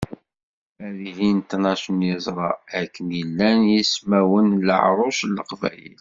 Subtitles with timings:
[0.85, 5.99] Ad ilin tnac n yeẓra, akken i llan yismawen n leɛruc n leqbayel.